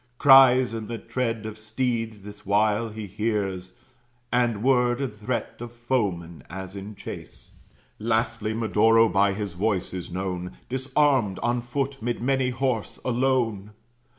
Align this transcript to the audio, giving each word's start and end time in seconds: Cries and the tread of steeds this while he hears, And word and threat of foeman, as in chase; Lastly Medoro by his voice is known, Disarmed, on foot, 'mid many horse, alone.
Cries 0.17 0.73
and 0.73 0.87
the 0.87 0.97
tread 0.97 1.45
of 1.45 1.59
steeds 1.59 2.21
this 2.23 2.43
while 2.43 2.89
he 2.89 3.05
hears, 3.05 3.73
And 4.31 4.63
word 4.63 4.99
and 4.99 5.15
threat 5.15 5.57
of 5.59 5.71
foeman, 5.71 6.43
as 6.49 6.75
in 6.75 6.95
chase; 6.95 7.51
Lastly 7.99 8.55
Medoro 8.55 9.07
by 9.09 9.33
his 9.33 9.53
voice 9.53 9.93
is 9.93 10.09
known, 10.09 10.57
Disarmed, 10.69 11.37
on 11.43 11.61
foot, 11.61 12.01
'mid 12.01 12.19
many 12.19 12.49
horse, 12.49 12.97
alone. 13.05 13.73